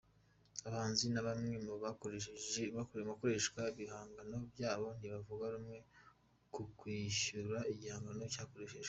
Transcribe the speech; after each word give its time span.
Abahanzi 0.67 1.05
na 1.13 1.21
bamwe 1.27 1.55
mu 1.65 1.75
bakoreshwa 2.97 3.61
ibihangano 3.73 4.37
byabo 4.51 4.87
ntibavuga 4.97 5.45
rumwe 5.53 5.77
ku 6.53 6.61
kwishyura 6.79 7.57
igihangano 7.73 8.23
cyakoreshejwe. 8.33 8.79